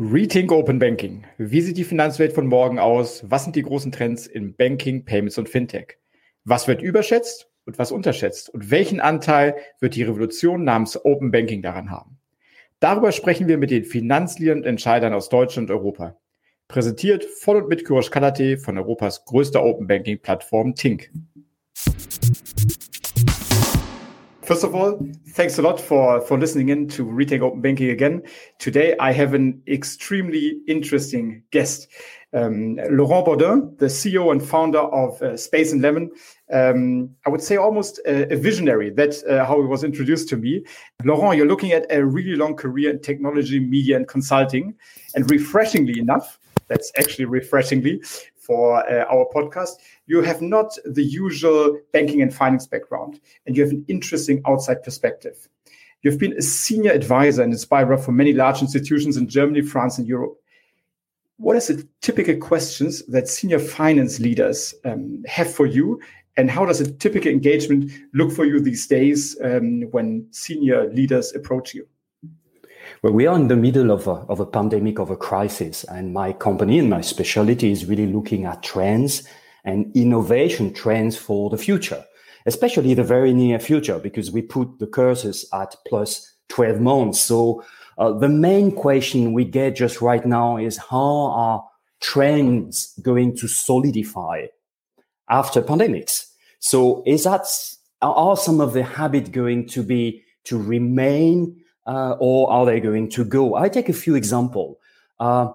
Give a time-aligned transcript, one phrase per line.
[0.00, 1.24] Rethink Open Banking.
[1.38, 3.28] Wie sieht die Finanzwelt von morgen aus?
[3.28, 5.98] Was sind die großen Trends in Banking, Payments und Fintech?
[6.44, 8.48] Was wird überschätzt und was unterschätzt?
[8.48, 12.20] Und welchen Anteil wird die Revolution namens Open Banking daran haben?
[12.78, 16.16] Darüber sprechen wir mit den Finanzleadern und Entscheidern aus Deutschland und Europa.
[16.68, 21.10] Präsentiert von und mit Kurosh Kalate von Europas größter Open Banking Plattform Tink.
[24.48, 24.98] First of all,
[25.32, 28.22] thanks a lot for, for listening in to Rethink Open Banking again.
[28.58, 31.86] Today, I have an extremely interesting guest.
[32.32, 36.10] Um, Laurent Burdin, the CEO and founder of uh, Space and Lemon.
[36.50, 38.88] Um, I would say almost a, a visionary.
[38.88, 40.64] That's uh, how he was introduced to me.
[41.04, 44.74] Laurent, you're looking at a really long career in technology, media, and consulting.
[45.14, 46.38] And refreshingly enough,
[46.68, 48.02] that's actually refreshingly
[48.48, 49.72] for uh, our podcast,
[50.06, 54.82] you have not the usual banking and finance background, and you have an interesting outside
[54.82, 55.48] perspective.
[56.02, 60.06] You've been a senior advisor and inspirer for many large institutions in Germany, France, and
[60.06, 60.34] Europe.
[61.36, 66.00] What are the typical questions that senior finance leaders um, have for you?
[66.36, 71.34] And how does a typical engagement look for you these days um, when senior leaders
[71.34, 71.86] approach you?
[73.02, 76.12] Well, we are in the middle of a, of a pandemic, of a crisis, and
[76.12, 79.22] my company and my specialty is really looking at trends
[79.64, 82.04] and innovation trends for the future,
[82.46, 87.20] especially the very near future, because we put the curses at plus 12 months.
[87.20, 87.62] So
[87.98, 91.64] uh, the main question we get just right now is how are
[92.00, 94.46] trends going to solidify
[95.28, 96.24] after pandemics?
[96.60, 97.46] So is that,
[98.00, 103.08] are some of the habits going to be to remain uh, or are they going
[103.08, 103.54] to go?
[103.54, 104.76] I take a few examples.
[105.18, 105.52] Uh,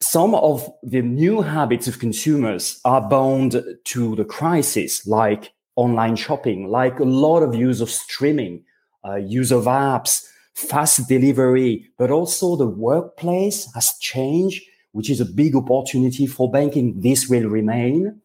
[0.00, 6.68] some of the new habits of consumers are bound to the crisis, like online shopping,
[6.68, 8.64] like a lot of use of streaming,
[9.06, 15.24] uh, use of apps, fast delivery, but also the workplace has changed, which is a
[15.24, 17.00] big opportunity for banking.
[17.00, 18.20] This will remain.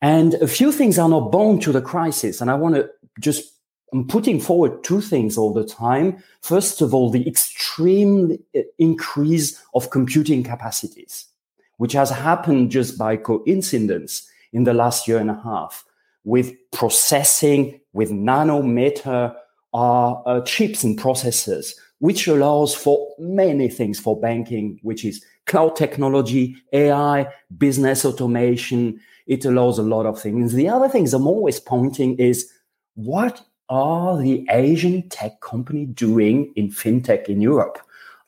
[0.00, 2.40] And a few things are not bound to the crisis.
[2.40, 2.90] And I want to
[3.20, 3.55] just
[3.96, 6.22] I'm putting forward two things all the time.
[6.42, 11.24] First of all, the extreme uh, increase of computing capacities,
[11.78, 15.86] which has happened just by coincidence in the last year and a half
[16.24, 19.34] with processing with nanometer
[19.72, 25.74] uh, uh, chips and processors, which allows for many things for banking, which is cloud
[25.74, 29.00] technology, AI, business automation.
[29.26, 30.52] It allows a lot of things.
[30.52, 32.52] The other things I'm always pointing is
[32.94, 37.78] what are the Asian tech company doing in fintech in Europe?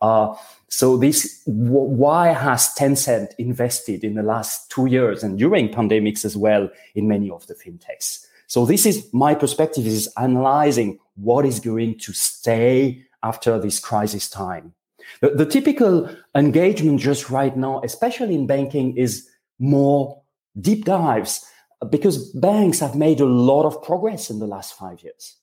[0.00, 0.34] Uh,
[0.68, 6.36] so this, why has Tencent invested in the last two years and during pandemics as
[6.36, 8.26] well in many of the fintechs?
[8.46, 14.28] So this is my perspective is analyzing what is going to stay after this crisis
[14.28, 14.72] time.
[15.20, 19.28] The, the typical engagement just right now, especially in banking, is
[19.58, 20.22] more
[20.60, 21.44] deep dives
[21.90, 25.36] because banks have made a lot of progress in the last five years.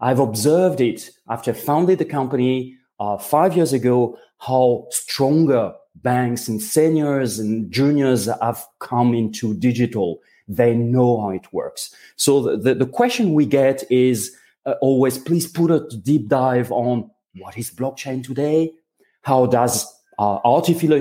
[0.00, 6.48] I've observed it after I founded the company uh, five years ago, how stronger banks
[6.48, 10.20] and seniors and juniors have come into digital.
[10.46, 11.94] They know how it works.
[12.16, 14.36] So the, the, the question we get is
[14.66, 18.72] uh, always, please put a deep dive on what is blockchain today?
[19.22, 19.86] How does
[20.18, 21.00] uh, artificial,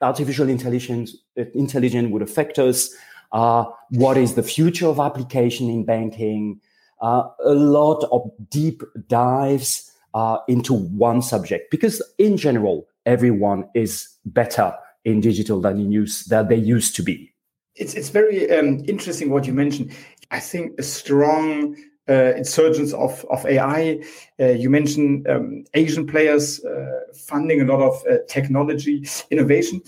[0.00, 2.94] artificial intelligence, intelligence would affect us?
[3.32, 6.60] Uh, what is the future of application in banking?
[7.00, 14.08] Uh, a lot of deep dives uh, into one subject because, in general, everyone is
[14.24, 14.72] better
[15.04, 17.32] in digital than in use than they used to be.
[17.74, 19.92] It's it's very um, interesting what you mentioned.
[20.30, 21.76] I think a strong
[22.08, 24.02] uh, insurgence of of AI.
[24.38, 29.80] Uh, you mentioned um, Asian players uh, funding a lot of uh, technology innovation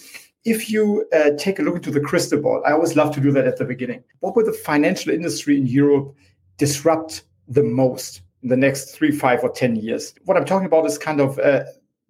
[0.44, 3.32] if you uh, take a look into the crystal ball, I always love to do
[3.32, 4.04] that at the beginning.
[4.20, 6.14] What will the financial industry in Europe
[6.58, 10.14] disrupt the most in the next three, five, or 10 years?
[10.24, 11.64] What I'm talking about is kind of uh,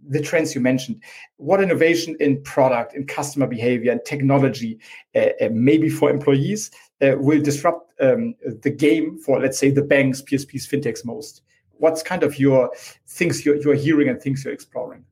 [0.09, 1.01] the trends you mentioned.
[1.37, 4.81] What innovation in product, in customer behavior, and technology,
[5.15, 6.73] uh, uh maybe for employees,
[7.03, 11.43] uh, will disrupt um, the game for, let's say, the banks, PSPs, fintechs most?
[11.79, 12.71] What's kind of your
[13.07, 15.05] things you're, you're hearing and things you're exploring?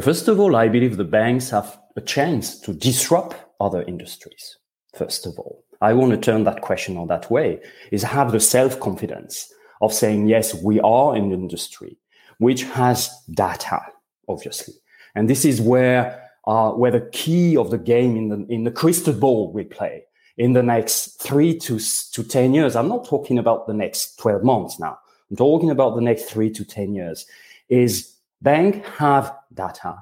[0.00, 4.58] First of all, I believe the banks have a chance to disrupt other industries,
[4.94, 5.64] first of all.
[5.80, 7.60] I want to turn that question on that way
[7.90, 11.98] is have the self confidence of saying, yes, we are an industry,
[12.38, 13.80] which has data,
[14.28, 14.74] obviously.
[15.14, 18.70] And this is where, uh, where the key of the game in the, in the
[18.70, 20.04] crystal ball we play
[20.38, 21.78] in the next three to,
[22.12, 22.76] to 10 years.
[22.76, 24.98] I'm not talking about the next 12 months now.
[25.30, 27.26] I'm talking about the next three to 10 years
[27.68, 29.96] is bank have data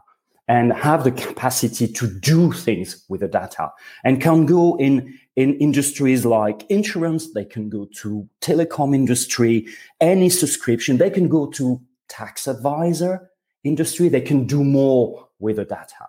[0.46, 3.72] and have the capacity to do things with the data.
[4.04, 9.66] And can go in in industries like insurance they can go to telecom industry
[10.00, 13.30] any subscription they can go to tax advisor
[13.64, 16.06] industry they can do more with the data.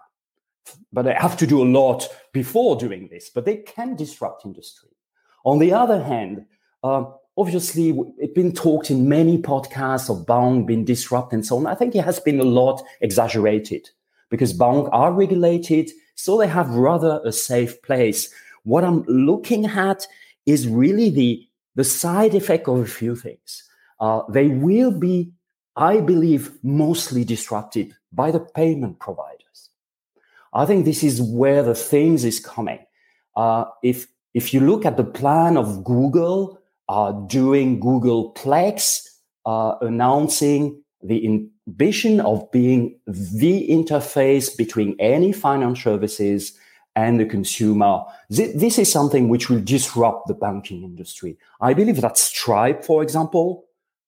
[0.94, 4.92] But they have to do a lot before doing this but they can disrupt industry.
[5.44, 6.46] On the other hand
[6.84, 7.06] uh,
[7.36, 11.66] obviously it's been talked in many podcasts of bank being disrupted and so on.
[11.66, 13.90] I think it has been a lot exaggerated
[14.30, 18.34] because banks are regulated, so they have rather a safe place.
[18.64, 20.08] What I'm looking at
[20.46, 23.64] is really the, the side effect of a few things.
[24.00, 25.32] Uh, they will be,
[25.76, 29.70] I believe, mostly disrupted by the payment providers.
[30.54, 32.80] I think this is where the things is coming.
[33.36, 39.08] Uh, if if you look at the plan of Google uh, doing Google Plex,
[39.46, 41.26] uh, announcing the
[41.68, 46.58] ambition of being the interface between any financial services
[46.96, 48.04] and the consumer.
[48.30, 51.38] This is something which will disrupt the banking industry.
[51.60, 53.66] I believe that Stripe, for example,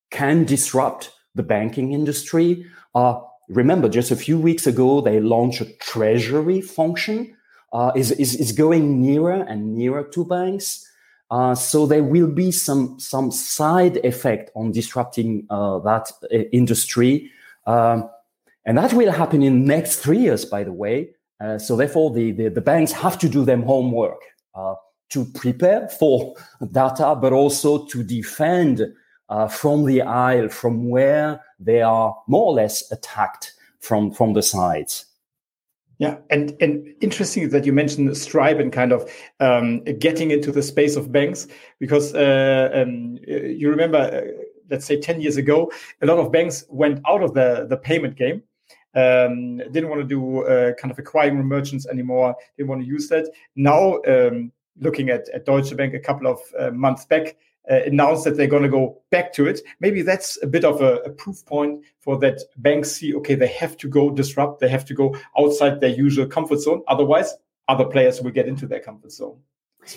[0.09, 2.65] can disrupt the banking industry.
[2.95, 3.19] Uh,
[3.49, 7.35] remember, just a few weeks ago, they launched a treasury function.
[7.73, 10.89] Uh, is, is, is going nearer and nearer to banks.
[11.29, 17.29] Uh, so there will be some some side effect on disrupting uh, that uh, industry,
[17.67, 18.09] um,
[18.65, 20.43] and that will happen in next three years.
[20.45, 24.19] By the way, uh, so therefore the, the, the banks have to do them homework
[24.55, 24.73] uh,
[25.09, 26.35] to prepare for
[26.71, 28.81] data, but also to defend
[29.49, 35.05] from the aisle from where they are more or less attacked from from the sides.
[35.99, 39.09] Yeah, and and interesting that you mentioned Stripe and kind of
[39.39, 41.47] um, getting into the space of banks
[41.79, 45.71] because uh, um, you remember, uh, let's say, ten years ago,
[46.01, 48.43] a lot of banks went out of the the payment game.
[48.95, 52.35] Um, didn't want to do uh, kind of acquiring merchants anymore.
[52.57, 53.29] Didn't want to use that.
[53.55, 57.35] Now, um, looking at, at Deutsche Bank a couple of uh, months back,
[57.69, 59.59] uh, announced that they're going to go back to it.
[59.79, 63.47] Maybe that's a bit of a, a, proof point for that banks see, okay, they
[63.47, 66.81] have to go disrupt, they have to go outside their usual comfort zone.
[66.87, 67.35] Otherwise,
[67.67, 69.37] other players will get into their comfort zone.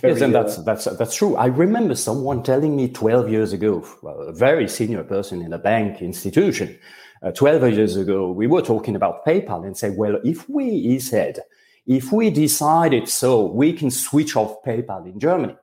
[0.02, 1.36] Yes, and that's uh, that's that's true.
[1.36, 6.00] I remember someone telling me 12 years ago, a very senior person in a bank
[6.00, 6.78] institution,
[7.22, 10.98] uh, 12 years ago, we were talking about PayPal and say, well, if we, he
[10.98, 11.40] said,
[11.86, 15.56] if we decided so, we can switch off PayPal in Germany.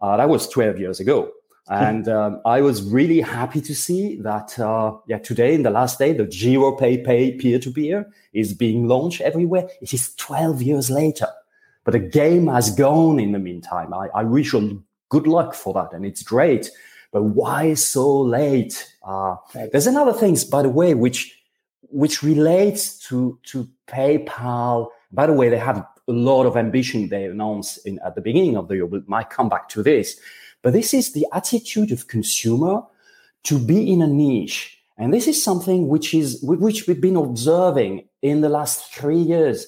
[0.00, 1.30] Uh, that was 12 years ago.
[1.70, 6.00] And um, I was really happy to see that, uh, yeah, today, in the last
[6.00, 9.68] day, the Giropay Pay peer to peer is being launched everywhere.
[9.80, 11.28] It is 12 years later.
[11.84, 13.94] But the game has gone in the meantime.
[13.94, 15.92] I, I wish you good luck for that.
[15.92, 16.70] And it's great.
[17.12, 18.94] But why so late?
[19.02, 19.36] Uh,
[19.72, 21.36] there's another things, by the way, which
[21.92, 24.88] which relates to to PayPal.
[25.10, 28.56] By the way, they have a lot of ambition they announced in, at the beginning
[28.56, 28.86] of the year.
[28.86, 30.20] We might come back to this.
[30.62, 32.82] But this is the attitude of consumer
[33.44, 34.78] to be in a niche.
[34.98, 39.66] And this is something which is which we've been observing in the last three years.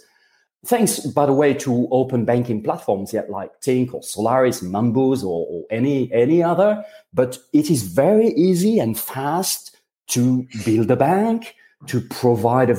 [0.65, 5.47] Thanks, by the way, to open banking platforms yet like Tink or Solaris, Mambus, or,
[5.51, 6.85] or any any other.
[7.13, 9.77] But it is very easy and fast
[10.09, 11.57] to build a bank,
[11.87, 12.75] to provide a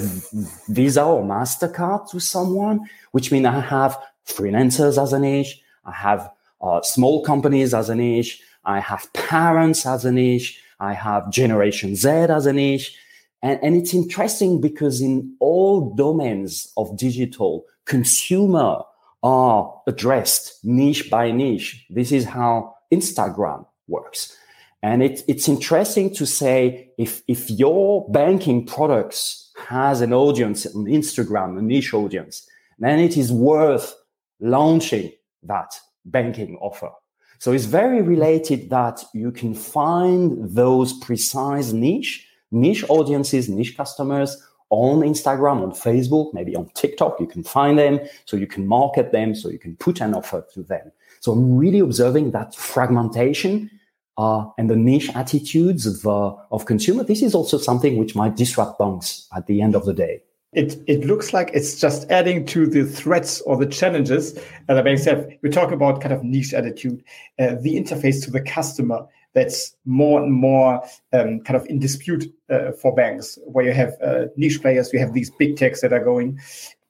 [0.70, 6.32] Visa or MasterCard to someone, which means I have freelancers as a niche, I have
[6.62, 11.96] uh, small companies as a niche, I have parents as a niche, I have Generation
[11.96, 12.98] Z as a niche.
[13.42, 18.80] And, and it's interesting because in all domains of digital, consumer
[19.22, 21.86] are addressed niche by niche.
[21.90, 24.36] This is how Instagram works.
[24.82, 30.86] And it, it's interesting to say if, if your banking products has an audience on
[30.86, 32.46] Instagram, a niche audience,
[32.80, 33.96] then it is worth
[34.42, 35.12] launching
[35.44, 35.74] that
[36.04, 36.92] banking offer.
[37.40, 44.36] So it's very related that you can find those precise niche, niche audiences, niche customers
[44.70, 47.20] on Instagram, on Facebook, maybe on TikTok.
[47.20, 50.46] You can find them so you can market them, so you can put an offer
[50.54, 50.92] to them.
[51.20, 53.70] So I'm really observing that fragmentation
[54.18, 58.36] uh, and the niche attitudes of, uh, of consumer, this is also something which might
[58.36, 60.22] disrupt banks at the end of the day.
[60.54, 64.34] It, it looks like it's just adding to the threats or the challenges
[64.68, 65.28] that the banks have.
[65.42, 67.04] We talk about kind of niche attitude,
[67.40, 72.26] uh, the interface to the customer that's more and more um, kind of in dispute
[72.50, 75.94] uh, for banks, where you have uh, niche players, you have these big techs that
[75.94, 76.40] are going.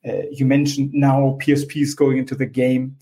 [0.08, 2.98] Uh, you mentioned now PSPs going into the game.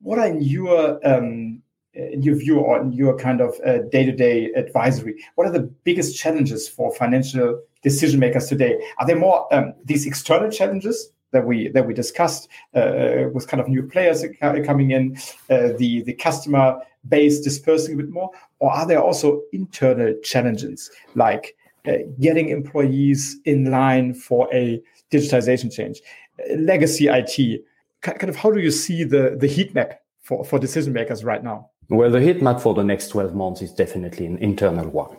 [0.00, 1.62] What are your um,
[1.94, 3.56] in your view or in your kind of
[3.90, 8.78] day to day advisory, what are the biggest challenges for financial decision makers today?
[8.98, 13.60] Are there more um, these external challenges that we that we discussed uh, with kind
[13.60, 15.16] of new players coming in,
[15.50, 20.90] uh, the the customer base dispersing a bit more, or are there also internal challenges
[21.14, 21.56] like
[21.86, 26.00] uh, getting employees in line for a digitization change,
[26.40, 27.62] uh, legacy IT?
[28.00, 31.42] Kind of how do you see the the heat map for for decision makers right
[31.42, 31.70] now?
[31.90, 35.16] Well, the heat map for the next twelve months is definitely an internal one.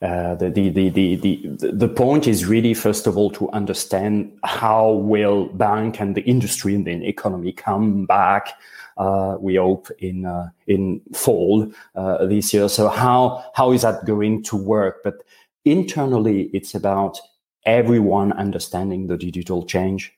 [0.00, 4.32] Uh, the, the, the, the, the, the point is really, first of all, to understand
[4.44, 8.50] how will bank and the industry and the economy come back.
[8.96, 12.68] Uh, we hope in uh, in fall uh, this year.
[12.68, 15.02] So how how is that going to work?
[15.02, 15.22] But
[15.64, 17.18] internally, it's about
[17.64, 20.12] everyone understanding the digital change,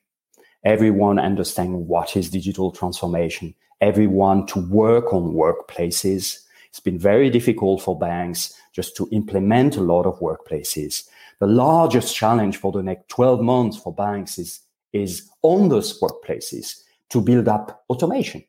[0.63, 6.39] everyone understanding what is digital transformation, everyone to work on workplaces.
[6.69, 11.07] It's been very difficult for banks just to implement a lot of workplaces.
[11.39, 14.61] The largest challenge for the next 12 months for banks is,
[14.93, 18.43] is on those workplaces to build up automation.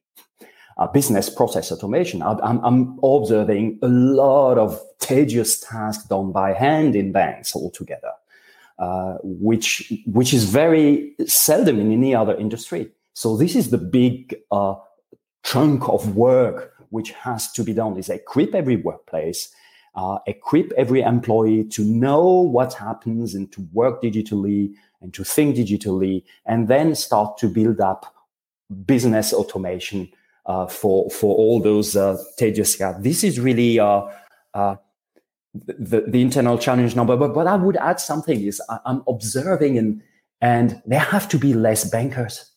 [0.79, 2.23] Uh, business process automation.
[2.23, 8.13] I'm, I'm, observing a lot of tedious tasks done by hand in banks altogether,
[8.79, 12.91] uh, which which is very seldom in any other industry.
[13.13, 14.77] So this is the big uh,
[15.43, 19.55] chunk of work which has to be done: is equip every workplace
[19.95, 25.57] uh, equip every employee to know what happens and to work digitally and to think
[25.57, 28.15] digitally, and then start to build up
[28.87, 30.09] business automation
[30.47, 33.03] uh, for for all those uh, tedious tasks.
[33.03, 34.03] This is really uh,
[34.55, 34.77] uh,
[35.55, 37.17] the, the internal challenge number.
[37.17, 40.03] But but I would add something is I, am observing and
[40.41, 42.51] and there have to be less bankers.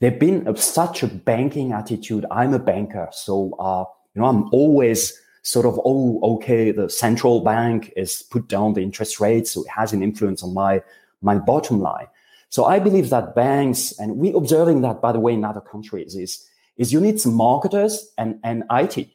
[0.00, 2.24] There've been such a banking attitude.
[2.30, 7.40] I'm a banker, so uh, you know I'm always sort of, oh, okay, the central
[7.40, 10.82] bank is put down the interest rates, so it has an influence on my
[11.22, 12.06] my bottom line.
[12.48, 16.14] So I believe that banks, and we're observing that by the way in other countries,
[16.14, 19.08] is is you need some marketers and and IT.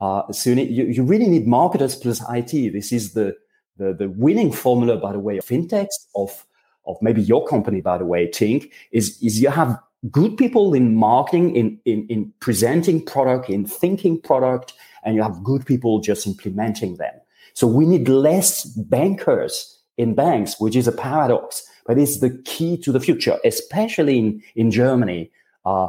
[0.00, 2.72] Uh, so you, need, you, you really need marketers plus IT.
[2.72, 3.36] This is the,
[3.76, 6.46] the the winning formula, by the way, of fintechs of
[6.86, 9.78] of maybe your company, by the way, Tink, is is you have
[10.10, 14.72] good people in marketing, in in, in presenting product, in thinking product,
[15.04, 17.14] and you have good people just implementing them.
[17.54, 22.76] So we need less bankers in banks, which is a paradox, but it's the key
[22.78, 25.30] to the future, especially in, in Germany,
[25.64, 25.88] uh,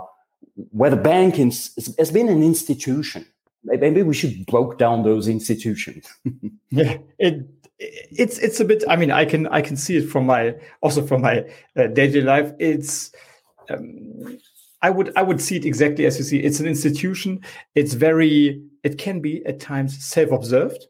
[0.72, 3.26] where the bank has been an institution.
[3.64, 6.12] Maybe we should break down those institutions.
[6.72, 7.48] yeah, it
[7.82, 8.84] it's it's a bit.
[8.88, 12.22] I mean, I can I can see it from my also from my uh, daily
[12.22, 12.52] life.
[12.60, 13.12] It's
[13.70, 14.40] um,
[14.82, 16.40] I would I would see it exactly as you see.
[16.40, 17.42] It's an institution.
[17.76, 18.64] It's very.
[18.84, 20.88] It can be at times self-observed,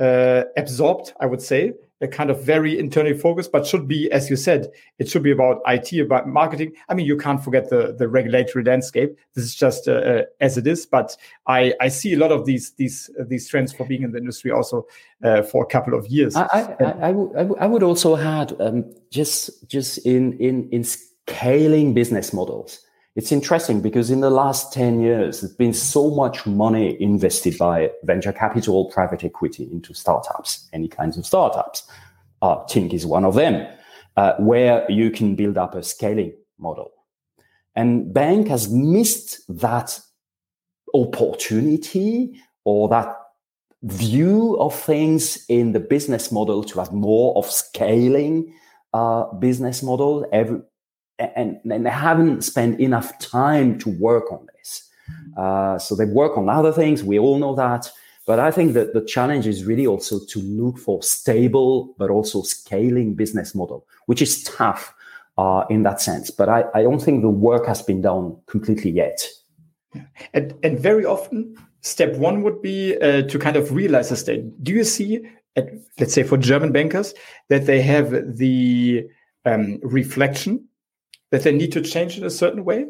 [0.00, 1.12] uh, absorbed.
[1.20, 4.68] I would say a kind of very internally focused, but should be, as you said,
[4.98, 6.72] it should be about IT, about marketing.
[6.88, 9.16] I mean, you can't forget the the regulatory landscape.
[9.34, 10.86] This is just uh, uh, as it is.
[10.86, 11.14] But
[11.46, 14.18] I I see a lot of these these uh, these trends for being in the
[14.18, 14.86] industry also
[15.22, 16.34] uh, for a couple of years.
[16.34, 21.92] I I, I, I, would, would also add um, just just in in in scaling
[21.92, 22.87] business models
[23.18, 27.90] it's interesting because in the last 10 years, there's been so much money invested by
[28.04, 31.82] venture capital, private equity into startups, any kinds of startups.
[32.42, 33.66] Uh, Tink is one of them,
[34.16, 36.92] uh, where you can build up a scaling model.
[37.74, 39.98] And bank has missed that
[40.94, 43.16] opportunity or that
[43.82, 48.54] view of things in the business model to have more of scaling
[48.94, 50.24] uh, business model.
[50.32, 50.60] Every,
[51.18, 54.88] and, and they haven't spent enough time to work on this.
[55.36, 57.02] Uh, so they work on other things.
[57.02, 57.90] We all know that.
[58.26, 62.42] But I think that the challenge is really also to look for stable, but also
[62.42, 64.94] scaling business model, which is tough
[65.38, 66.30] uh, in that sense.
[66.30, 69.26] But I, I don't think the work has been done completely yet.
[70.34, 74.62] And, and very often, step one would be uh, to kind of realize the state.
[74.62, 77.14] Do you see, at, let's say for German bankers,
[77.48, 79.08] that they have the
[79.46, 80.68] um, reflection
[81.30, 82.86] that they need to change in a certain way?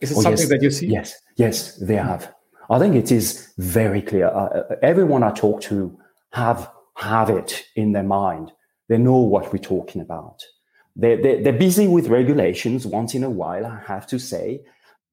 [0.00, 0.48] Is it oh, something yes.
[0.48, 0.86] that you see?
[0.86, 2.32] Yes, yes, they have.
[2.70, 4.26] I think it is very clear.
[4.28, 5.98] Uh, uh, everyone I talk to
[6.32, 8.52] have have it in their mind.
[8.88, 10.42] They know what we're talking about.
[10.96, 14.62] They're, they're, they're busy with regulations once in a while, I have to say,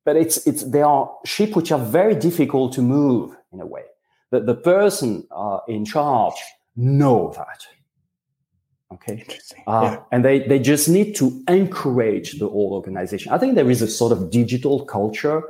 [0.03, 3.83] but it's it's they are ship which are very difficult to move in a way.
[4.31, 6.35] That the person uh, in charge
[6.75, 7.65] know that
[8.95, 9.25] Okay.
[9.67, 9.99] Uh, yeah.
[10.11, 13.31] And they, they just need to encourage the whole organization.
[13.31, 15.41] I think there is a sort of digital culture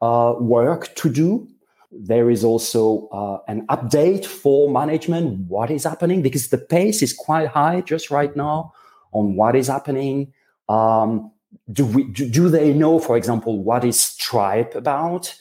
[0.00, 1.48] uh, work to do.
[1.94, 7.12] there is also uh, an update for management what is happening because the pace is
[7.12, 8.72] quite high just right now
[9.12, 10.32] on what is happening
[10.68, 11.30] um,
[11.72, 15.34] do we do, do they know for example what is stripe about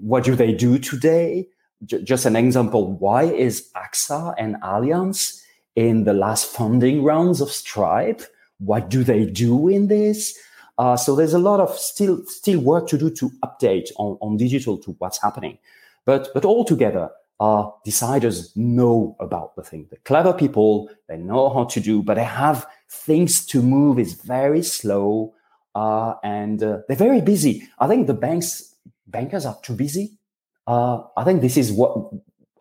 [0.00, 1.48] what do they do today
[1.84, 5.41] J- just an example why is axa and allianz
[5.76, 8.22] in the last funding rounds of stripe
[8.58, 10.38] what do they do in this
[10.78, 14.36] uh, so there's a lot of still still work to do to update on, on
[14.36, 15.58] digital to what's happening
[16.04, 17.10] but but altogether,
[17.40, 19.86] our deciders know about the thing.
[19.90, 24.14] The clever people, they know how to do, but they have things to move is
[24.14, 25.34] very slow,
[25.74, 27.68] uh, and uh, they're very busy.
[27.78, 28.74] I think the banks
[29.06, 30.18] bankers are too busy.
[30.66, 32.10] Uh, I think this is what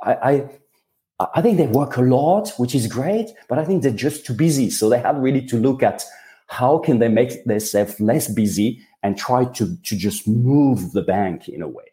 [0.02, 0.50] I, I
[1.36, 4.34] I think they work a lot, which is great, but I think they're just too
[4.34, 4.70] busy.
[4.70, 6.04] So they have really to look at
[6.48, 11.50] how can they make themselves less busy and try to, to just move the bank
[11.50, 11.84] in a way.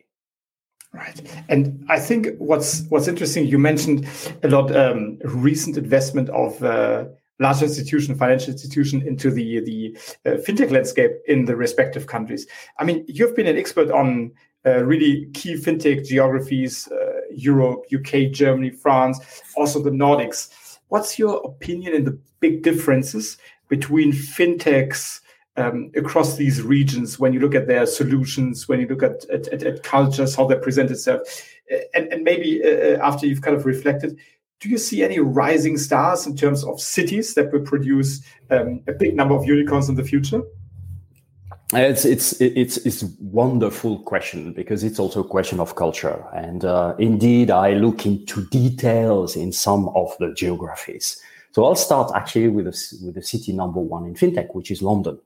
[0.93, 4.09] Right, and I think what's what's interesting, you mentioned
[4.43, 7.05] a lot um, recent investment of uh,
[7.39, 12.47] large institution, financial institution into the the uh, fintech landscape in the respective countries.
[12.79, 14.33] I mean, you've been an expert on
[14.65, 16.98] uh, really key fintech geographies: uh,
[17.39, 20.79] Europe, UK, Germany, France, also the Nordics.
[20.89, 25.21] What's your opinion in the big differences between fintechs?
[25.59, 29.49] um, across these regions when you look at their solutions, when you look at, at,
[29.49, 31.21] at, at cultures, how they present itself.
[31.95, 34.19] And, and maybe uh, uh, after you've kind of reflected,
[34.61, 38.93] do you see any rising stars in terms of cities that will produce um, a
[38.93, 40.43] big number of unicorns in the future?
[41.75, 46.95] It's it's it's it's wonderful question because it's also a question of culture, and uh,
[46.99, 51.21] indeed, I look into details in some of the geographies.
[51.53, 54.81] So I'll start actually with a, with the city number one in fintech, which is
[54.81, 55.19] London.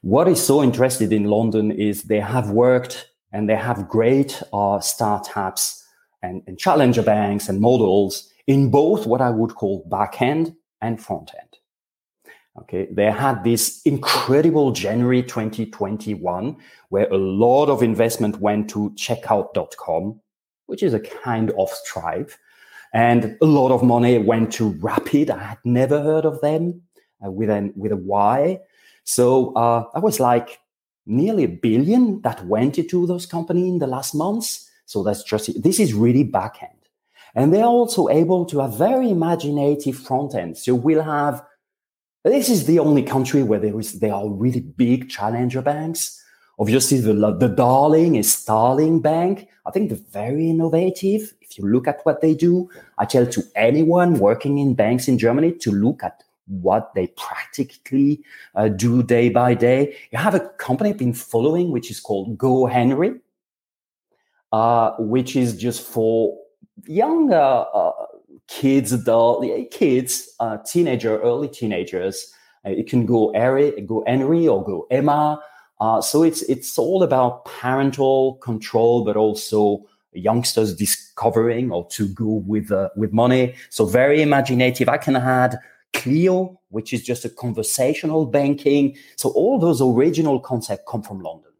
[0.00, 4.80] What is so interesting in London is they have worked and they have great uh,
[4.80, 5.84] startups
[6.22, 11.02] and, and challenger banks and models in both what I would call back end and
[11.02, 11.49] front end.
[12.62, 16.56] Okay, they had this incredible January 2021
[16.90, 20.20] where a lot of investment went to checkout.com,
[20.66, 22.32] which is a kind of Stripe,
[22.92, 25.30] and a lot of money went to Rapyd.
[25.30, 26.82] I had never heard of them
[27.24, 28.60] uh, with an with a Y,
[29.04, 30.60] so uh, that was like
[31.06, 34.68] nearly a billion that went into those companies in the last months.
[34.86, 36.72] So that's just this is really back end.
[37.34, 40.58] And they're also able to have very imaginative front end.
[40.58, 41.44] So we'll have
[42.24, 46.22] this is the only country where there is there are really big challenger banks.
[46.58, 49.48] Obviously, the the darling is Starling Bank.
[49.64, 51.32] I think they're very innovative.
[51.40, 55.18] If you look at what they do, I tell to anyone working in banks in
[55.18, 58.22] Germany to look at what they practically
[58.54, 59.96] uh, do day by day.
[60.10, 63.20] You have a company I've been following, which is called GoHenry,
[64.52, 66.36] uh, which is just for
[66.86, 67.64] young uh,
[68.50, 72.32] kids, adult kids, uh, teenager, early teenagers.
[72.66, 75.40] Uh, it can go Harry, go Henry, or go Emma.
[75.80, 79.82] Uh, so it's it's all about parental control, but also
[80.12, 83.54] youngsters discovering or to go with with money.
[83.70, 84.88] So very imaginative.
[84.88, 85.58] I can add
[85.92, 88.96] Cleo, which is just a conversational banking.
[89.16, 91.50] So all those original concepts come from London.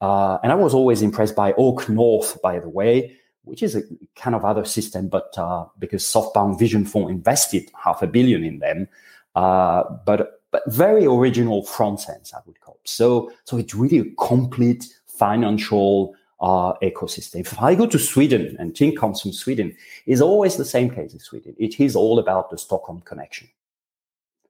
[0.00, 3.16] Uh, and I was always impressed by Oak North, by the way,
[3.48, 3.82] which is a
[4.16, 8.58] kind of other system, but uh, because SoftBank Vision Fund invested half a billion in
[8.58, 8.88] them,
[9.34, 12.80] uh, but but very original front ends, I would call.
[12.84, 17.40] So so it's really a complete financial uh, ecosystem.
[17.40, 21.12] If I go to Sweden, and Tink comes from Sweden, it's always the same case
[21.12, 21.54] in Sweden.
[21.58, 23.48] It is all about the Stockholm connection.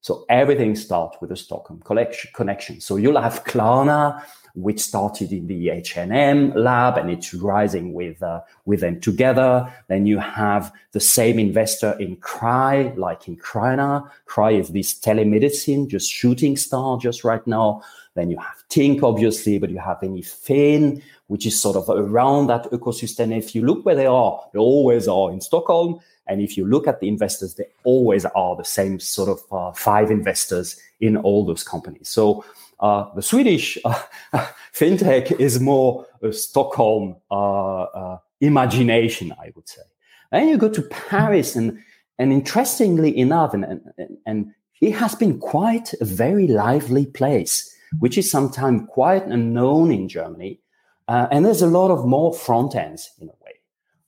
[0.01, 2.81] So everything starts with the Stockholm connection.
[2.81, 4.23] So you'll have Klarna,
[4.62, 9.73] which started in the H&M lab and it's rising with, uh, with them together.
[9.88, 14.11] Then you have the same investor in Kry, like in Klarna.
[14.27, 17.83] Kry is this telemedicine, just shooting star just right now.
[18.14, 22.64] Then you have Tink, obviously, but you have Anyfin, which is sort of around that
[22.73, 23.37] ecosystem.
[23.37, 26.01] If you look where they are, they always are in Stockholm.
[26.27, 29.73] And if you look at the investors, they always are the same sort of uh,
[29.73, 32.09] five investors in all those companies.
[32.09, 32.44] So
[32.81, 34.03] uh, the Swedish uh,
[34.73, 39.83] fintech is more a Stockholm uh, uh, imagination, I would say.
[40.31, 41.79] Then you go to Paris, and
[42.19, 48.19] and interestingly enough, and, and, and it has been quite a very lively place, which
[48.19, 50.61] is sometimes quite unknown in Germany.
[51.07, 53.55] Uh, and there's a lot of more front ends in a way.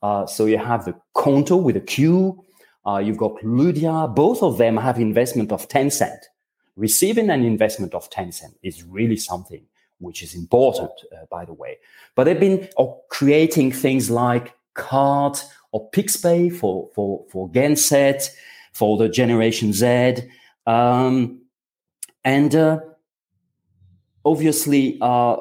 [0.02, 2.44] Uh, so you have the Qonto with a Q.
[3.00, 4.08] You've got Lydia.
[4.08, 6.18] Both of them have investment of Tencent.
[6.76, 9.64] Receiving an investment of Tencent is really something.
[10.00, 11.78] which is important, uh, by the way.
[12.14, 15.38] But they've been uh, creating things like Kard
[15.72, 18.14] or Pixpay for for for Gen Z,
[18.72, 20.16] for the Generation Z,
[20.66, 21.42] um,
[22.24, 22.80] and uh,
[24.24, 25.36] obviously uh,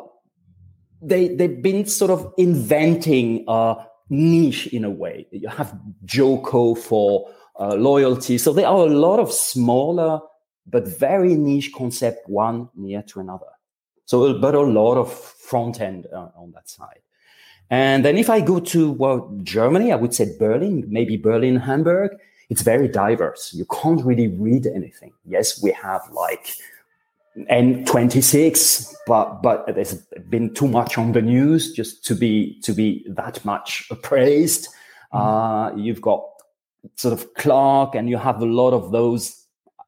[1.01, 3.75] they they've been sort of inventing a
[4.09, 5.25] niche in a way.
[5.31, 5.73] You have
[6.05, 10.19] Joko for uh, loyalty, so there are a lot of smaller
[10.69, 13.47] but very niche concept, one near to another.
[14.05, 17.01] So, but a lot of front end uh, on that side.
[17.69, 22.11] And then if I go to well, Germany, I would say Berlin, maybe Berlin, Hamburg.
[22.49, 23.53] It's very diverse.
[23.53, 25.13] You can't really read anything.
[25.25, 26.47] Yes, we have like
[27.37, 29.95] N26, but but there's
[30.29, 34.67] been too much on the news just to be to be that much appraised.
[35.13, 35.17] Mm-hmm.
[35.17, 36.23] Uh, you've got
[36.95, 39.38] sort of Clark, and you have a lot of those.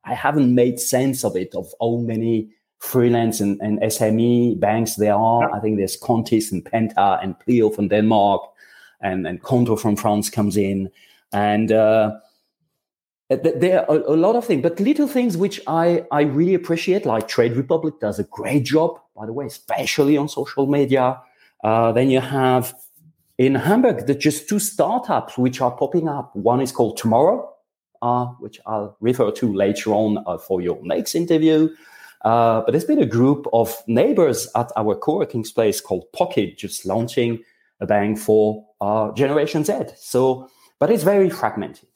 [0.05, 5.13] I haven't made sense of it of how many freelance and, and SME banks there
[5.15, 5.43] are.
[5.43, 5.55] Yeah.
[5.55, 8.41] I think there's Kontist and Penta and Pleo from Denmark,
[9.01, 10.89] and and Qonto from France comes in,
[11.31, 12.11] and uh,
[13.29, 17.27] there are a lot of things, but little things which I, I really appreciate, like
[17.27, 21.21] Trade Republic does a great job, by the way, especially on social media.
[21.63, 22.73] Uh, then you have
[23.37, 26.35] in Hamburg, there's just two startups which are popping up.
[26.35, 27.50] One is called Tomorrow,
[28.01, 31.69] uh, which I'll refer to later on uh, for your next interview.
[32.23, 36.85] Uh, but there's been a group of neighbors at our co-working space called Pocket, just
[36.85, 37.43] launching
[37.79, 39.73] a bank for uh, Generation Z.
[39.97, 41.89] So, but it's very fragmented.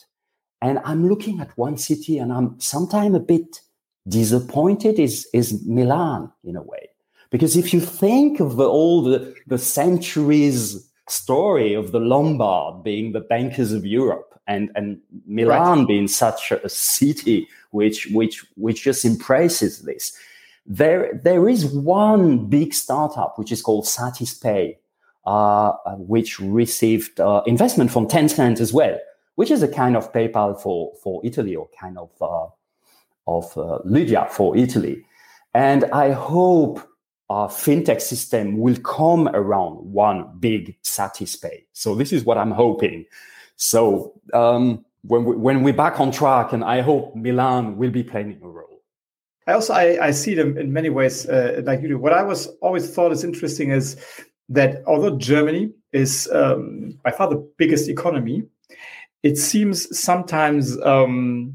[0.62, 3.62] And I'm looking at one city and I'm sometimes a bit
[4.08, 6.90] disappointed is, is Milan in a way.
[7.30, 13.12] Because if you think of the, all the, the centuries story of the Lombard being
[13.12, 15.88] the bankers of Europe and, and Milan right.
[15.88, 20.18] being such a city which, which, which just embraces this,
[20.66, 24.78] there, there is one big startup which is called Satispay,
[25.26, 28.98] uh, which received uh, investment from Tencent as well
[29.36, 32.48] which is a kind of PayPal for, for Italy or kind of uh,
[33.28, 35.06] of uh, Lydia for Italy.
[35.54, 36.82] And I hope
[37.30, 41.66] our fintech system will come around one big Satispay.
[41.74, 43.06] So this is what I'm hoping.
[43.56, 48.04] So um, when we, when we're back on track, and I hope Milan will be
[48.04, 48.82] playing a role.
[49.48, 52.00] I also I, I see them in many ways uh, like you do.
[52.00, 53.96] What I was always thought is interesting is
[54.50, 58.44] that although Germany is um, by far the biggest economy,
[59.24, 61.54] it seems sometimes um,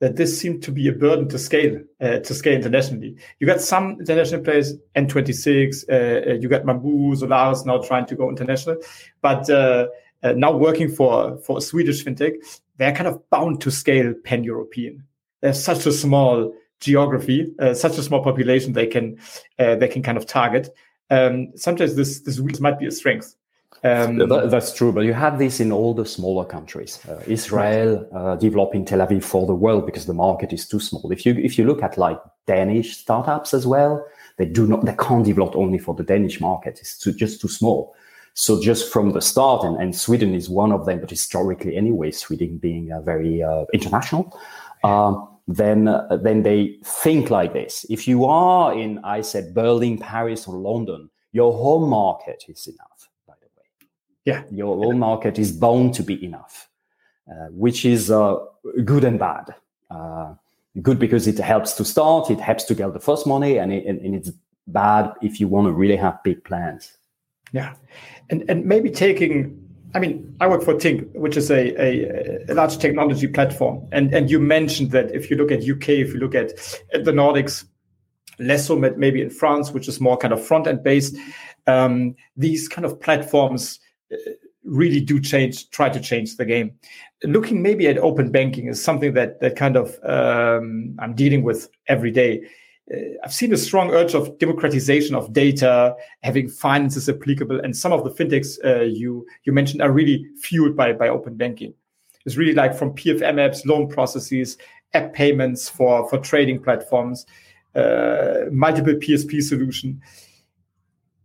[0.00, 3.16] that this seemed to be a burden to scale uh, to scale internationally.
[3.38, 8.16] You got some international players, N26, uh, uh, you got Mambu, Solaris now trying to
[8.16, 8.78] go international,
[9.20, 9.48] but
[10.22, 12.34] uh, uh, now working for for a Swedish fintech,
[12.76, 15.04] they're kind of bound to scale pan European.
[15.40, 19.18] There's such a small geography, uh, such a small population they can
[19.58, 20.70] they can kind of target.
[21.10, 23.34] Um, sometimes this this might be a strength.
[23.84, 27.00] Um, that, that's true, but you have this in all the smaller countries.
[27.08, 31.10] Uh, Israel uh, developing Tel Aviv for the world because the market is too small.
[31.10, 34.04] If you if you look at like Danish startups as well,
[34.38, 36.78] they do not they can't develop only for the Danish market.
[36.80, 37.94] It's too, just too small.
[38.34, 42.10] So just from the start, and, and Sweden is one of them, but historically anyway,
[42.10, 44.38] Sweden being uh, very uh, international.
[44.84, 47.84] Um, then uh, then they think like this.
[47.90, 53.08] If you are in, I said Berlin, Paris, or London, your home market is enough
[53.26, 53.88] By the way,
[54.24, 56.68] yeah your own market is bound to be enough
[57.30, 58.36] uh, which is uh,
[58.84, 59.54] good and bad
[59.90, 60.34] uh,
[60.80, 63.84] good because it helps to start it helps to get the first money and, it,
[63.86, 64.30] and, and it's
[64.68, 66.96] bad if you want to really have big plans
[67.52, 67.74] yeah
[68.30, 69.58] and and maybe taking
[69.94, 73.86] I mean, I work for Tink, which is a, a, a, large technology platform.
[73.92, 76.52] And, and you mentioned that if you look at UK, if you look at,
[76.94, 77.66] at the Nordics,
[78.38, 81.14] less so maybe in France, which is more kind of front end based,
[81.66, 83.80] um, these kind of platforms
[84.64, 86.72] really do change, try to change the game.
[87.24, 91.68] Looking maybe at open banking is something that that kind of um, I'm dealing with
[91.86, 92.42] every day.
[92.92, 97.92] Uh, I've seen a strong urge of democratization of data, having finances applicable, and some
[97.92, 101.74] of the fintechs uh, you you mentioned are really fueled by by open banking.
[102.26, 104.58] It's really like from PFM apps, loan processes,
[104.94, 107.26] app payments for for trading platforms,
[107.74, 110.00] uh, multiple PSP solution.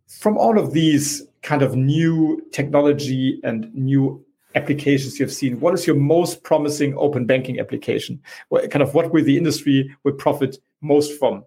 [0.07, 4.23] From all of these, kind of new technology and new
[4.55, 8.19] applications you've seen, what is your most promising open banking application?
[8.49, 11.43] What kind of what will the industry will profit most from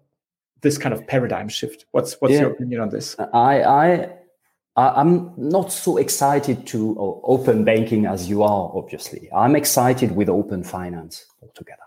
[0.61, 1.85] this kind of paradigm shift?
[1.91, 2.41] What's what's yeah.
[2.41, 3.15] your opinion on this?
[3.19, 4.09] I I
[4.77, 8.71] I'm not so excited to uh, open banking as you are.
[8.73, 11.83] Obviously, I'm excited with open finance altogether.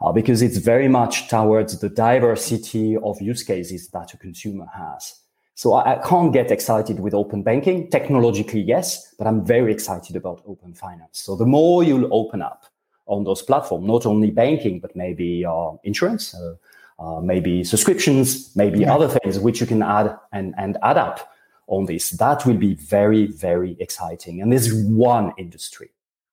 [0.00, 5.20] uh, because it's very much towards the diversity of use cases that a consumer has.
[5.54, 7.90] So I, I, can't get excited with open banking.
[7.90, 11.20] Technologically, yes, but I'm very excited about open finance.
[11.20, 12.64] So the more you'll open up
[13.06, 16.54] on those platforms, not only banking, but maybe uh, insurance, uh,
[16.98, 18.94] uh, maybe subscriptions, maybe yeah.
[18.94, 21.32] other things which you can add and, and add up
[21.66, 22.10] on this.
[22.10, 24.40] That will be very, very exciting.
[24.40, 25.90] And there's one industry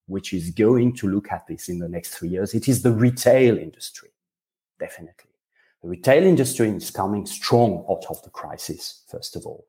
[0.08, 2.54] which is going to look at this in the next three years.
[2.54, 4.10] It is the retail industry,
[4.80, 5.32] definitely.
[5.82, 9.66] The retail industry is coming strong out of the crisis, first of all.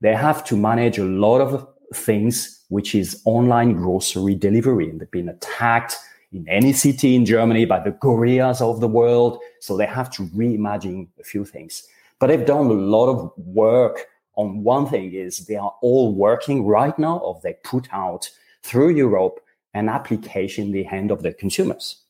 [0.00, 4.90] They have to manage a lot of things, which is online grocery delivery.
[4.90, 5.96] And they've been attacked
[6.36, 9.40] in any city in Germany by the gorillas of the world.
[9.60, 11.88] So they have to reimagine a few things.
[12.18, 16.66] But they've done a lot of work on one thing is they are all working
[16.66, 18.30] right now, or they put out
[18.62, 19.40] through Europe
[19.72, 22.02] an application in the hand of the consumers.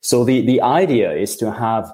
[0.00, 1.92] So the, the idea is to have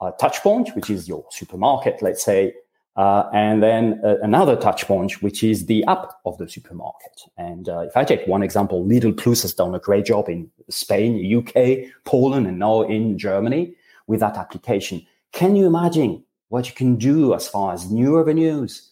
[0.00, 2.54] a touch point, which is your supermarket, let's say,
[2.96, 7.22] uh, and then uh, another touch point, which is the app of the supermarket.
[7.36, 10.50] And uh, if I take one example, Lidl Plus has done a great job in
[10.68, 13.74] Spain, UK, Poland, and now in Germany
[14.06, 15.06] with that application.
[15.32, 18.90] Can you imagine what you can do as far as new revenues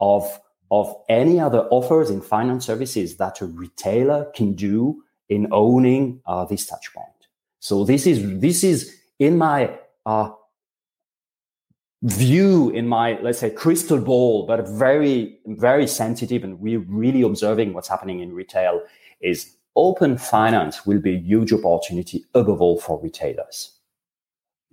[0.00, 6.22] of of any other offers in finance services that a retailer can do in owning
[6.26, 7.28] uh, this touch point.
[7.60, 10.30] So this is this is in my uh,
[12.02, 17.72] view, in my let's say crystal ball, but very very sensitive, and we're really observing
[17.72, 18.82] what's happening in retail.
[19.20, 23.72] Is open finance will be a huge opportunity above all for retailers.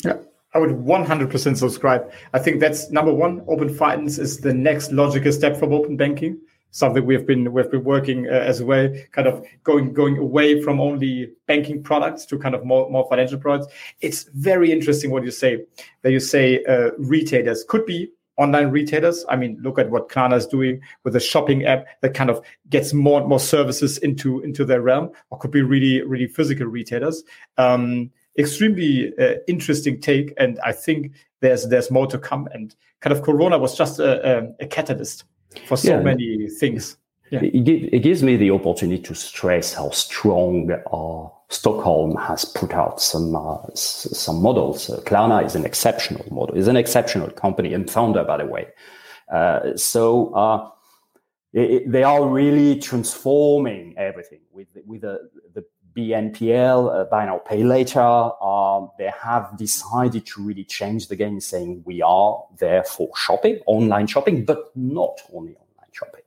[0.04, 0.18] Yeah.
[0.56, 2.12] I would 100% subscribe.
[2.34, 3.44] I think that's number one.
[3.48, 6.40] Open finance is the next logical step from open banking.
[6.72, 10.80] Something we've been we've been working uh, as well, kind of going going away from
[10.80, 13.74] only banking products to kind of more more financial products.
[14.02, 15.66] It's very interesting what you say.
[16.04, 19.26] That you say uh, retailers could be online retailers.
[19.28, 22.42] I mean, look at what Klarna is doing with a shopping app that kind of
[22.70, 26.68] gets more and more services into into their realm, or could be really really physical
[26.68, 27.24] retailers.
[27.58, 32.48] Um, extremely uh, interesting take, and I think there's there's more to come.
[32.54, 35.26] And kind of Corona was just a, a, a catalyst
[35.68, 36.00] for so yeah.
[36.02, 36.98] many things.
[37.32, 37.42] Yeah.
[37.44, 43.00] It, it, gives me the opportunity to stress how strong uh, Stockholm has put out
[43.02, 44.90] some uh, some models.
[44.90, 46.56] Uh, Klarna is an exceptional model.
[46.56, 48.68] is an exceptional company and founder, by the way.
[49.32, 50.70] Uh, so uh,
[51.54, 55.64] it, they are really transforming everything with with the, the
[56.00, 61.40] BNPL, uh, buy now, pay later, um, they have decided to really change the game,
[61.42, 66.22] saying we are there for shopping, online shopping, but not only online shopping.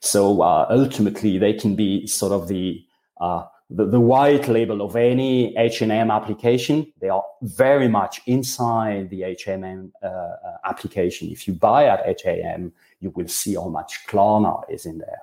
[0.00, 2.82] So uh, ultimately, they can be sort of the,
[3.20, 6.90] uh, the, the white label of any H&M application.
[7.00, 11.28] They are very much inside the H&M uh, uh, application.
[11.30, 15.20] If you buy at H&M, you will see how much Klarna is in there.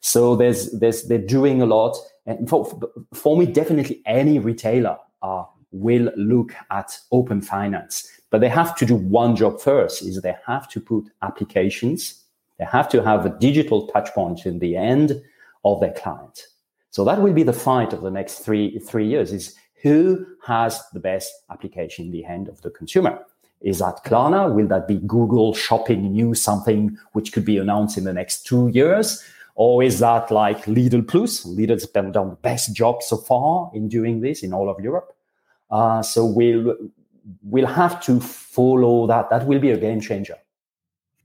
[0.00, 1.96] So there's, there's, they're doing a lot.
[2.26, 2.80] And for,
[3.12, 8.86] for me, definitely any retailer uh, will look at open finance, but they have to
[8.86, 12.24] do one job first is they have to put applications.
[12.58, 15.20] They have to have a digital touch point in the end
[15.64, 16.46] of their client.
[16.90, 20.82] So that will be the fight of the next three, three years is who has
[20.92, 23.18] the best application in the hand of the consumer?
[23.62, 24.52] Is that Klarna?
[24.52, 28.68] Will that be Google Shopping new something which could be announced in the next two
[28.68, 29.24] years?
[29.54, 31.44] Or is that like Lidl Plus?
[31.44, 35.14] Lidl's been done the best job so far in doing this in all of Europe.
[35.70, 36.76] Uh, so we'll
[37.42, 39.30] we'll have to follow that.
[39.30, 40.36] That will be a game changer.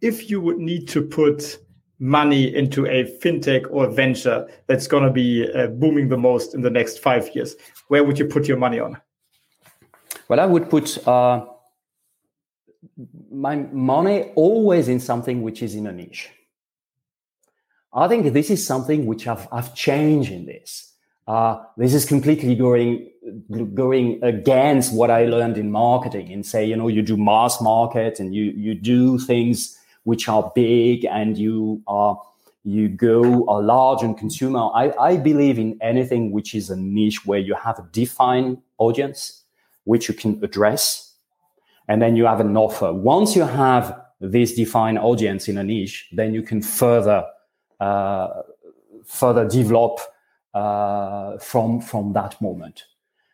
[0.02, 1.58] If you would need to put
[2.00, 6.62] money into a fintech or venture that's going to be uh, booming the most in
[6.62, 7.56] the next five years,
[7.88, 9.02] where would you put your money on?
[10.28, 11.46] Well, I would put uh,
[13.32, 16.30] my money always in something which is in a niche.
[17.94, 20.94] I think this is something which I've, I've changed in this.
[21.28, 23.12] Uh, this is completely going
[23.74, 28.20] going against what I learned in marketing and say, you know, you do mass market
[28.22, 32.18] and you you do things which are big and you are
[32.64, 34.70] you go a large and consumer.
[34.74, 39.44] I, I believe in anything which is a niche where you have a defined audience
[39.84, 41.14] which you can address,
[41.88, 42.94] and then you have an offer.
[42.94, 47.26] Once you have this defined audience in a niche, then you can further
[47.80, 50.00] further develop
[50.54, 52.86] uh, from from that moment.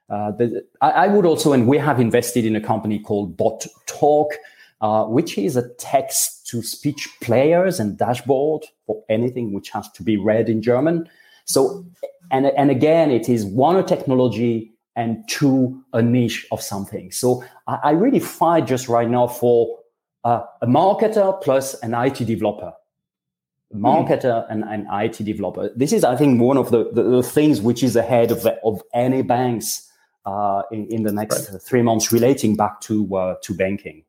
[0.10, 3.66] Uh, the, I, I, would also, and we have invested in a company called Bot
[3.86, 4.34] Talk,
[4.82, 10.04] uh, which is a text to speech players and dashboard for anything which has to
[10.04, 11.10] be read in German.
[11.46, 11.86] So,
[12.32, 17.12] and, and again, it is one a technology and two a niche of something.
[17.12, 19.80] So I, I really fight just right now for
[20.26, 22.74] uh, a marketer plus an IT developer.
[23.74, 25.70] Marketer and an IT developer.
[25.76, 28.82] This is, I think, one of the, the, the things which is ahead of, of
[28.94, 29.90] any banks
[30.26, 31.62] uh, in, in, the next right.
[31.62, 34.04] three months relating back to uh, to banking.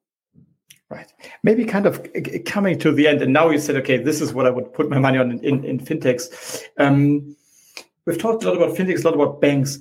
[0.90, 1.12] Right.
[1.42, 2.06] Maybe kind of
[2.44, 4.88] coming to the end, and now you said, okay, this is what I would put
[4.88, 6.62] my money on in, in, in fintechs.
[6.78, 7.34] Um,
[8.06, 9.80] we've talked a lot about fintechs, a lot about banks.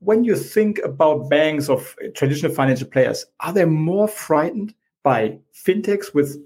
[0.00, 6.12] When you think about banks of traditional financial players, are they more frightened by fintechs
[6.12, 6.36] with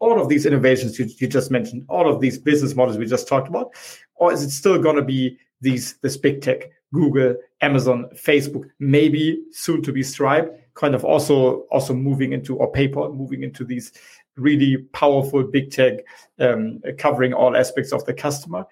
[0.00, 3.28] all of these innovations you, you just mentioned, all of these business models we just
[3.28, 3.72] talked about,
[4.16, 9.42] or is it still going to be these this big tech, Google, Amazon, Facebook, maybe
[9.50, 13.92] soon to be Stripe, kind of also also moving into or PayPal moving into these
[14.36, 15.94] really powerful big tech,
[16.38, 18.64] um, covering all aspects of the customer.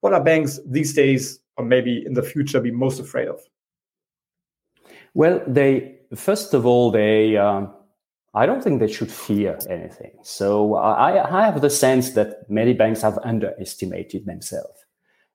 [0.00, 3.40] What are banks these days, or maybe in the future, be most afraid of?
[5.14, 7.36] Well, they first of all they.
[7.36, 7.74] Um,
[8.32, 10.12] I don't think they should fear anything.
[10.22, 14.84] So I, I have the sense that many banks have underestimated themselves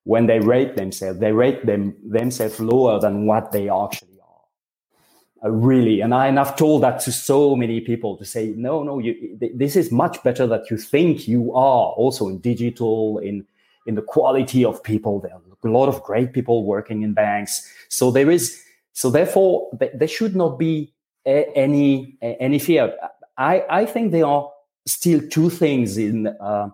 [0.06, 5.44] when they rate themselves, they rate them themselves lower than what they actually are.
[5.44, 8.84] Uh, really, and, I, and I've told that to so many people to say, no,
[8.84, 11.88] no, you, this is much better that you think you are.
[11.94, 13.46] Also in digital, in
[13.88, 17.72] in the quality of people, there are a lot of great people working in banks.
[17.88, 18.60] So there is,
[18.94, 20.92] so therefore, there should not be
[21.26, 22.96] any any fear.
[23.38, 24.50] I I think there are
[24.86, 26.70] still two things in uh,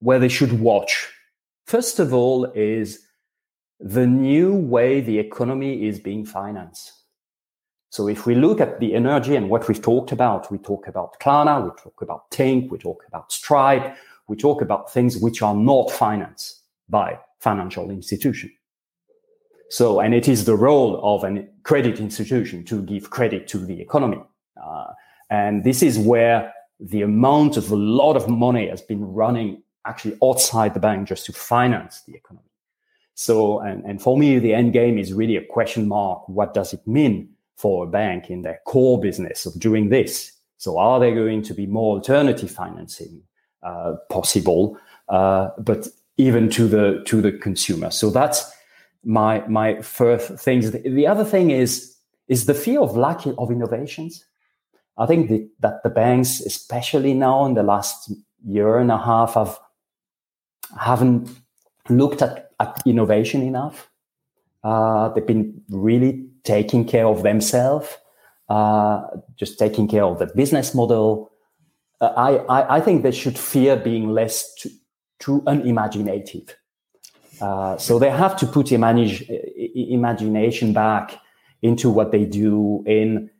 [0.00, 1.08] where they should watch
[1.68, 3.04] First of all, is
[3.78, 6.94] the new way the economy is being financed.
[7.90, 11.20] So if we look at the energy and what we've talked about, we talk about
[11.20, 13.94] Klarna, we talk about Tink, we talk about Stripe,
[14.28, 18.50] we talk about things which are not financed by financial institution.
[19.68, 23.78] So, and it is the role of a credit institution to give credit to the
[23.78, 24.22] economy.
[24.56, 24.86] Uh,
[25.28, 26.50] and this is where
[26.80, 31.26] the amount of a lot of money has been running actually outside the bank just
[31.26, 32.48] to finance the economy.
[33.16, 36.26] So, and, and for me, the end game is really a question mark.
[36.26, 37.28] What does it mean
[37.58, 40.32] for a bank in their core business of doing this?
[40.56, 43.20] So, are there going to be more alternative financing
[43.62, 44.78] uh, possible,
[45.10, 47.90] uh, but even to the to the consumer?
[47.90, 48.54] So that's
[49.08, 50.70] my my first things.
[50.70, 51.96] The, the other thing is
[52.28, 54.24] is the fear of lack of innovations.
[54.98, 58.12] I think that, that the banks, especially now in the last
[58.44, 59.58] year and a half, have
[60.78, 61.30] haven't
[61.88, 63.90] looked at, at innovation enough.
[64.62, 67.96] Uh, they've been really taking care of themselves,
[68.50, 69.02] uh,
[69.36, 71.30] just taking care of the business model.
[72.00, 74.54] Uh, I, I, I, think they should fear being less
[75.18, 76.54] too unimaginative.
[77.40, 81.20] Uh, so they have to put imagination back
[81.62, 83.30] into what they do in,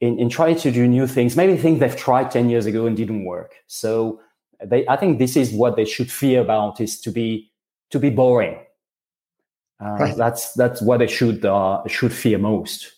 [0.00, 2.96] in, in trying to do new things, maybe things they've tried 10 years ago and
[2.96, 3.54] didn't work.
[3.66, 4.20] So
[4.64, 7.50] they, I think this is what they should fear about is to be
[7.90, 8.58] to be boring.
[9.80, 10.16] Uh, right.
[10.16, 12.92] That's that's what they should uh, should fear most.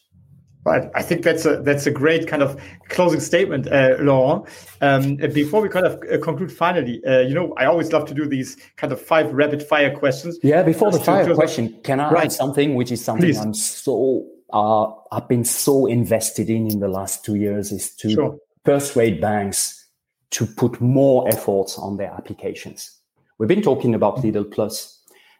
[0.68, 0.90] Right.
[0.94, 4.46] I think that's a that's a great kind of closing statement, uh, Laurent.
[4.80, 8.14] Um, before we kind of uh, conclude, finally, uh, you know, I always love to
[8.14, 10.38] do these kind of five rapid fire questions.
[10.42, 10.62] Yeah.
[10.62, 12.24] Before the fire question, can I right.
[12.24, 13.38] add something which is something Please.
[13.38, 18.10] I'm so uh, I've been so invested in in the last two years is to
[18.10, 18.38] sure.
[18.64, 19.86] persuade banks
[20.30, 22.98] to put more efforts on their applications.
[23.38, 24.97] We've been talking about Lidl Plus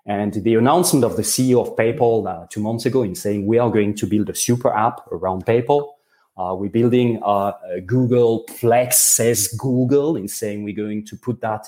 [0.08, 3.58] and the announcement of the CEO of PayPal uh, two months ago in saying we
[3.58, 5.90] are going to build a super app around PayPal.
[6.38, 7.52] Uh, we're building uh,
[7.84, 11.66] Google Plex says Google in saying we're going to put that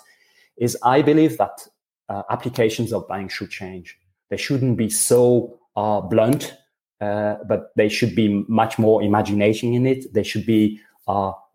[0.57, 1.69] is I believe that
[2.09, 3.99] uh, applications of banks should change.
[4.31, 6.57] They shouldn't be so uh, blunt,
[7.03, 10.15] uh, but they should be much more imagination in it.
[10.15, 10.81] They should be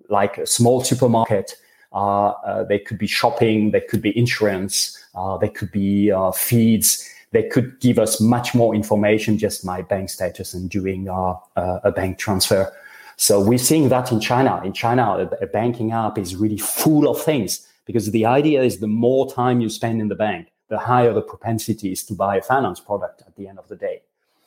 [0.09, 1.55] like a small supermarket.
[1.93, 7.09] Uh, uh, they could be shopping, they could be insurance, uh, they could be feeds.
[7.31, 12.17] They could give us much more information, just my bank status and doing a bank
[12.17, 12.71] transfer.
[13.17, 14.61] So we're seeing that in China.
[14.63, 18.87] In China, a banking app is really full of things because the idea is the
[18.87, 22.41] more time you spend in the bank, the higher the propensity is to buy a
[22.41, 24.01] finance product at the end of the day.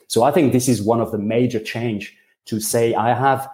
[0.06, 2.16] So I think this is one of the major change
[2.46, 3.48] to say I have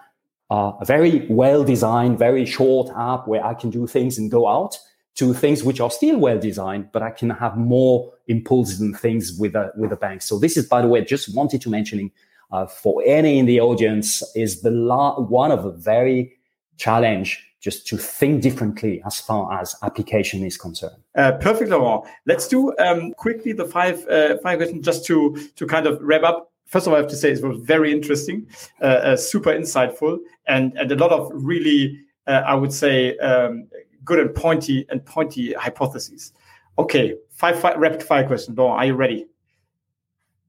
[0.49, 4.77] a very well designed, very short app where I can do things and go out
[5.15, 9.37] to things which are still well designed, but I can have more impulses and things
[9.39, 10.21] with a with a bank.
[10.21, 12.11] So this is, by the way, just wanted to mentioning
[12.51, 16.33] uh, for any in the audience is the la- one of the very
[16.77, 21.01] challenge just to think differently as far as application is concerned.
[21.15, 22.05] Uh, perfect, Laurent.
[22.27, 26.23] Let's do um, quickly the five uh, five questions just to to kind of wrap
[26.23, 28.47] up first of all, I have to say it was very interesting,
[28.81, 33.67] uh, uh, super insightful, and and a lot of really, uh, I would say, um,
[34.03, 36.33] good and pointy and pointy hypotheses.
[36.77, 38.57] Okay, five, five rapid fire questions.
[38.59, 39.25] Are you ready?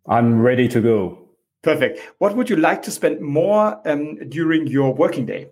[0.08, 1.26] I'm ready to go.
[1.62, 2.00] Perfect.
[2.18, 5.48] What would you like to spend more um, during your working day?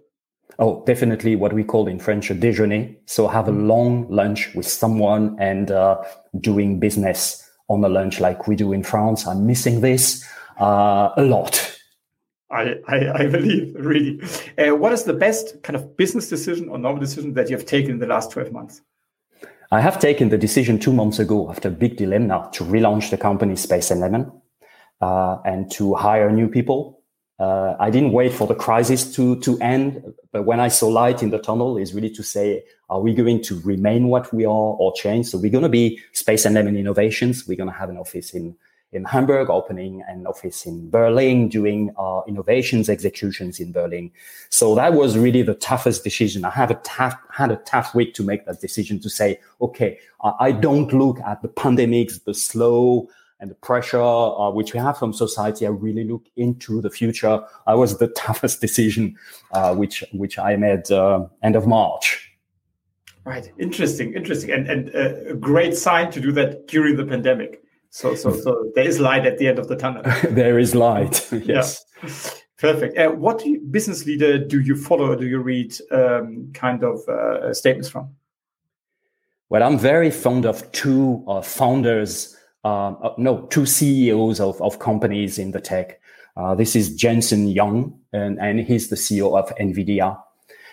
[0.59, 2.95] Oh, definitely what we call in French a déjeuner.
[3.07, 6.03] So have a long lunch with someone and uh,
[6.41, 9.27] doing business on the lunch like we do in France.
[9.27, 10.25] I'm missing this
[10.61, 11.78] uh, a lot.
[12.50, 14.20] I, I, I believe, really.
[14.59, 17.66] Uh, what is the best kind of business decision or normal decision that you have
[17.66, 18.80] taken in the last 12 months?
[19.70, 23.16] I have taken the decision two months ago after a big dilemma to relaunch the
[23.16, 24.30] company Space and Lemon
[25.00, 27.00] uh, and to hire new people.
[27.40, 31.22] Uh, I didn't wait for the crisis to, to end, but when I saw light
[31.22, 34.76] in the tunnel is really to say, are we going to remain what we are
[34.78, 35.26] or change?
[35.26, 37.48] So we're going to be Space and Lemon Innovations.
[37.48, 38.55] We're going to have an office in
[38.95, 44.11] in Hamburg, opening an office in Berlin, doing uh, innovations executions in Berlin.
[44.51, 46.45] So that was really the toughest decision.
[46.45, 49.99] I have a tough, had a tough week to make that decision to say, okay,
[50.40, 53.09] I don't look at the pandemics, the slow
[53.40, 55.66] and the pressure uh, which we have from society.
[55.66, 57.42] I really look into the future.
[57.66, 59.16] I was the toughest decision,
[59.53, 62.30] uh, which which I made uh, end of March.
[63.24, 67.64] Right, interesting, interesting, and and uh, a great sign to do that during the pandemic.
[67.95, 70.03] So, so, so there is light at the end of the tunnel.
[70.28, 71.30] there is light.
[71.45, 71.84] yes.
[72.03, 72.11] Yeah.
[72.59, 72.99] Perfect.
[72.99, 75.12] Uh, what you, business leader do you follow?
[75.12, 78.09] or Do you read um, kind of uh, statements from?
[79.49, 84.80] Well, I'm very fond of two uh, founders, um, uh, no, two CEOs of, of
[84.80, 86.01] companies in the tech.
[86.36, 90.20] Uh, this is Jensen Huang, and, and he's the CEO of NVIDIA.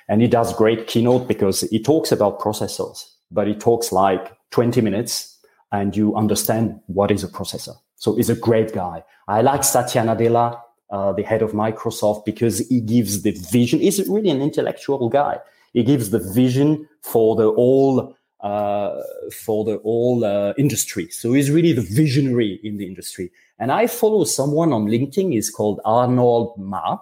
[0.10, 4.82] And he does great keynote because he talks about processors, but he talks like 20
[4.82, 5.31] minutes
[5.72, 7.76] and you understand what is a processor.
[7.96, 9.04] So he's a great guy.
[9.28, 10.60] I like Satya Nadella,
[10.90, 13.80] uh, the head of Microsoft, because he gives the vision.
[13.80, 15.40] He's really an intellectual guy.
[15.74, 21.08] He gives the vision for the whole uh, for the whole uh, industry.
[21.12, 23.32] So he's really the visionary in the industry.
[23.60, 25.32] And I follow someone on LinkedIn.
[25.32, 26.98] He's called Arnold Ma,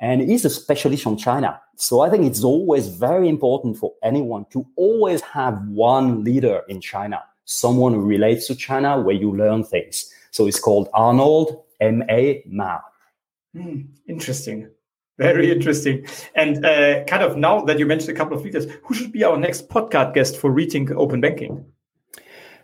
[0.00, 1.60] and he's a specialist on China.
[1.76, 6.80] So I think it's always very important for anyone to always have one leader in
[6.80, 10.12] China someone who relates to China where you learn things.
[10.30, 12.42] So it's called Arnold M.A.
[12.46, 12.78] Ma.
[13.56, 14.68] Mm, interesting.
[15.18, 16.06] Very interesting.
[16.34, 19.24] And uh, kind of now that you mentioned a couple of leaders, who should be
[19.24, 21.64] our next podcast guest for Rethink Open Banking?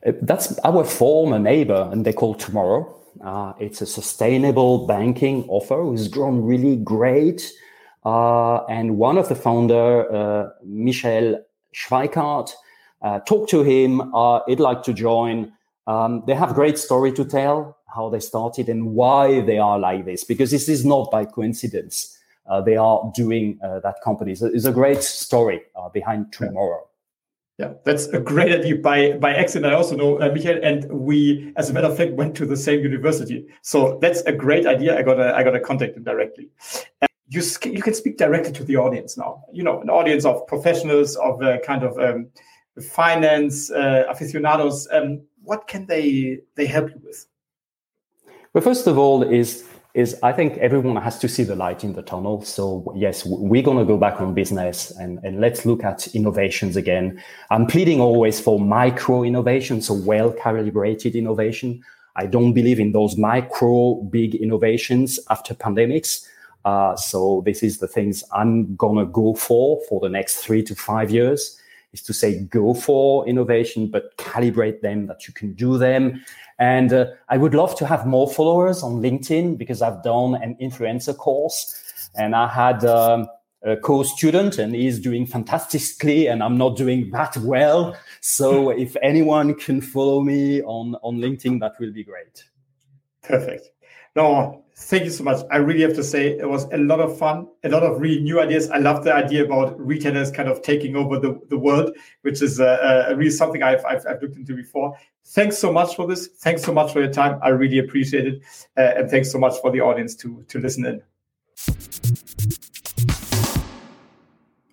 [0.05, 2.95] Uh, that's our former neighbor, and they call Tomorrow.
[3.25, 7.51] Uh, it's a sustainable banking offer who's grown really great.
[8.05, 11.41] Uh, and one of the founder, uh, Michel
[11.75, 12.53] Schweikart,
[13.03, 14.15] uh, talk to him.
[14.15, 15.53] Uh, he'd like to join.
[15.87, 20.05] Um, they have great story to tell how they started and why they are like
[20.05, 22.19] this because this is not by coincidence.
[22.49, 24.35] Uh, they are doing uh, that company.
[24.35, 26.89] So it's a great story uh, behind tomorrow.
[27.59, 28.77] Yeah, that's a great idea.
[28.77, 32.15] By by accident, I also know uh, Michael, and we, as a matter of fact,
[32.15, 33.47] went to the same university.
[33.61, 34.99] So that's a great idea.
[34.99, 36.49] I gotta I gotta contact him directly.
[37.03, 39.45] And you you can speak directly to the audience now.
[39.53, 42.29] You know, an audience of professionals of uh, kind of um,
[42.81, 47.27] finance uh, aficionados, um, what can they they help you with?
[48.55, 49.65] Well, first of all, is
[49.95, 52.43] is I think everyone has to see the light in the tunnel.
[52.43, 56.77] So yes, we're going to go back on business and, and let's look at innovations
[56.77, 57.23] again.
[57.51, 61.83] I'm pleading always for micro innovation, so well calibrated innovation.
[62.17, 66.27] I don't believe in those micro big innovations after pandemics.
[66.65, 70.63] Uh, so this is the things I'm going to go for for the next three
[70.63, 71.59] to five years
[71.93, 76.25] is to say go for innovation, but calibrate them that you can do them.
[76.59, 80.57] And uh, I would love to have more followers on LinkedIn because I've done an
[80.61, 83.27] influencer course and I had um,
[83.63, 87.97] a co-student and he's doing fantastically and I'm not doing that well.
[88.21, 92.45] So if anyone can follow me on, on LinkedIn, that will be great.
[93.23, 93.69] Perfect.
[94.15, 95.45] No, thank you so much.
[95.51, 98.21] I really have to say it was a lot of fun, a lot of really
[98.21, 98.71] new ideas.
[98.71, 102.61] I love the idea about retailers kind of taking over the, the world, which is
[102.61, 104.97] uh, uh, really something I've, I've, I've, looked into before.
[105.25, 106.29] Thanks so much for this.
[106.39, 107.39] Thanks so much for your time.
[107.43, 108.43] I really appreciate it.
[108.77, 111.03] Uh, and thanks so much for the audience to, to listen in.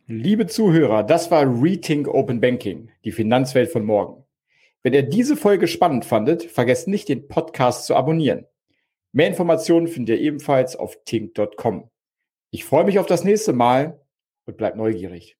[0.07, 4.23] Liebe Zuhörer, das war Rethink Open Banking, die Finanzwelt von morgen.
[4.81, 8.45] Wenn ihr diese Folge spannend fandet, vergesst nicht, den Podcast zu abonnieren.
[9.11, 11.89] Mehr Informationen findet ihr ebenfalls auf tink.com.
[12.51, 13.99] Ich freue mich auf das nächste Mal
[14.45, 15.37] und bleibt neugierig.